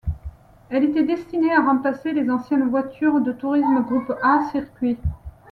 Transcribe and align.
Elle 0.71 0.85
était 0.85 1.03
destinée 1.03 1.53
à 1.53 1.61
remplacer 1.61 2.11
les 2.11 2.27
anciennes 2.31 2.67
voitures 2.69 3.21
de 3.21 3.31
tourisme 3.31 3.83
Groupe 3.83 4.11
A 4.23 4.49
circuit. 4.51 4.97